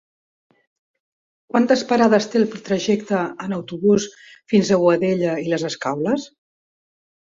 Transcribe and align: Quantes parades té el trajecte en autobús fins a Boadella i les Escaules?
Quantes 1.53 1.83
parades 1.91 2.27
té 2.33 2.41
el 2.41 2.49
trajecte 2.71 3.21
en 3.47 3.55
autobús 3.61 4.11
fins 4.29 4.75
a 4.81 4.85
Boadella 4.85 5.41
i 5.49 5.57
les 5.57 5.71
Escaules? 5.75 6.31